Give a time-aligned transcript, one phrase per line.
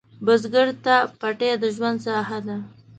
[0.25, 2.57] بزګر ته پټی د ژوند ساحه ده